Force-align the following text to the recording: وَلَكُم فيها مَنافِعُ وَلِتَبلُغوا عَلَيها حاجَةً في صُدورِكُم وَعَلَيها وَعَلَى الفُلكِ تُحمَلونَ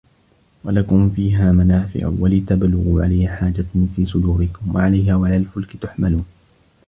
وَلَكُم 0.63 1.09
فيها 1.09 1.51
مَنافِعُ 1.51 2.07
وَلِتَبلُغوا 2.19 3.03
عَلَيها 3.03 3.35
حاجَةً 3.35 3.65
في 3.95 4.05
صُدورِكُم 4.05 4.75
وَعَلَيها 4.75 5.15
وَعَلَى 5.15 5.37
الفُلكِ 5.37 5.77
تُحمَلونَ 5.77 6.25